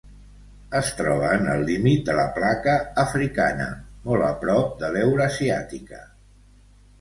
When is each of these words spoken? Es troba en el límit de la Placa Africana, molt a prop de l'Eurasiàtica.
Es 0.77 0.87
troba 1.01 1.27
en 1.39 1.49
el 1.55 1.65
límit 1.67 2.07
de 2.07 2.15
la 2.19 2.25
Placa 2.37 2.73
Africana, 3.03 3.69
molt 4.09 4.27
a 4.29 4.31
prop 4.45 4.73
de 4.81 4.91
l'Eurasiàtica. 4.97 6.03